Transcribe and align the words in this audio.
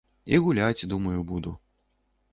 І 0.35 0.39
гуляць, 0.45 0.87
думаю, 0.95 1.19
буду. 1.33 1.55